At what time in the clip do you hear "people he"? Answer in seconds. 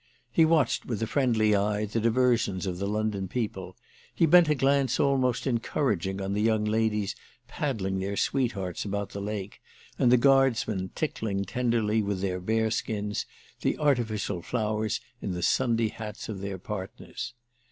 3.27-4.25